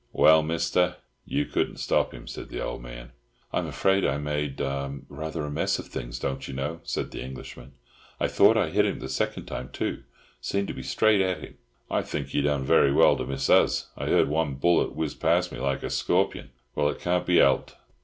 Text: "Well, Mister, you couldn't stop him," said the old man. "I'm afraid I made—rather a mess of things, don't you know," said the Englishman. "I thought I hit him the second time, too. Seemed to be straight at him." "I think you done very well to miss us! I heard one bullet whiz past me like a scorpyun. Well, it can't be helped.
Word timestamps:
"Well, 0.13 0.41
Mister, 0.41 0.95
you 1.27 1.45
couldn't 1.45 1.77
stop 1.77 2.11
him," 2.11 2.25
said 2.25 2.49
the 2.49 2.59
old 2.59 2.81
man. 2.81 3.11
"I'm 3.53 3.67
afraid 3.67 4.03
I 4.03 4.17
made—rather 4.17 5.45
a 5.45 5.51
mess 5.51 5.77
of 5.77 5.89
things, 5.89 6.17
don't 6.17 6.47
you 6.47 6.55
know," 6.55 6.79
said 6.81 7.11
the 7.11 7.21
Englishman. 7.21 7.73
"I 8.19 8.27
thought 8.27 8.57
I 8.57 8.71
hit 8.71 8.83
him 8.87 8.97
the 8.97 9.07
second 9.07 9.45
time, 9.45 9.69
too. 9.71 10.01
Seemed 10.41 10.69
to 10.69 10.73
be 10.73 10.81
straight 10.81 11.21
at 11.21 11.41
him." 11.41 11.55
"I 11.91 12.01
think 12.01 12.33
you 12.33 12.41
done 12.41 12.63
very 12.63 12.91
well 12.91 13.15
to 13.15 13.27
miss 13.27 13.47
us! 13.47 13.91
I 13.95 14.07
heard 14.07 14.27
one 14.27 14.55
bullet 14.55 14.95
whiz 14.95 15.13
past 15.13 15.51
me 15.51 15.59
like 15.59 15.83
a 15.83 15.91
scorpyun. 15.91 16.49
Well, 16.73 16.89
it 16.89 16.99
can't 16.99 17.27
be 17.27 17.37
helped. 17.37 17.75